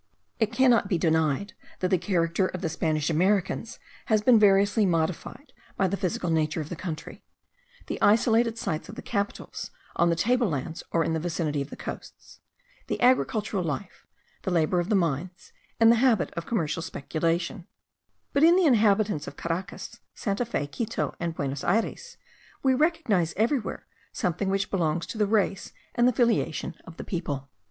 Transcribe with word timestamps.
It 0.39 0.51
cannot 0.51 0.87
be 0.89 0.97
denied 0.97 1.53
that 1.79 1.89
the 1.89 1.97
character 1.99 2.47
of 2.47 2.61
the 2.61 2.69
Spanish 2.69 3.11
Americans 3.11 3.77
has 4.07 4.19
been 4.23 4.39
variously 4.39 4.83
modified 4.83 5.53
by 5.77 5.87
the 5.87 5.95
physical 5.95 6.31
nature 6.31 6.59
of 6.59 6.69
the 6.69 6.75
country; 6.75 7.23
the 7.85 8.01
isolated 8.01 8.57
sites 8.57 8.89
of 8.89 8.95
the 8.95 9.03
capitals 9.03 9.69
on 9.95 10.09
the 10.09 10.15
table 10.15 10.49
lands 10.49 10.81
or 10.91 11.03
in 11.03 11.13
the 11.13 11.19
vicinity 11.19 11.61
of 11.61 11.69
the 11.69 11.75
coasts; 11.75 12.39
the 12.87 12.99
agricultural 12.99 13.63
life; 13.63 14.07
the 14.41 14.49
labour 14.49 14.79
of 14.79 14.89
the 14.89 14.95
mines, 14.95 15.53
and 15.79 15.91
the 15.91 15.97
habit 16.01 16.31
of 16.33 16.47
commercial 16.47 16.81
speculation: 16.81 17.67
but 18.33 18.43
in 18.43 18.55
the 18.55 18.65
inhabitants 18.65 19.27
of 19.27 19.37
Caracas, 19.37 19.99
Santa 20.15 20.45
Fe, 20.45 20.65
Quito, 20.65 21.13
and 21.19 21.35
Buenos 21.35 21.63
Ayres, 21.63 22.17
we 22.63 22.73
recognize 22.73 23.35
everywhere 23.37 23.85
something 24.11 24.49
which 24.49 24.71
belongs 24.71 25.05
to 25.05 25.19
the 25.19 25.27
race 25.27 25.71
and 25.93 26.07
the 26.07 26.11
filiation 26.13 26.73
of 26.87 26.97
the 26.97 27.03
people. 27.03 27.51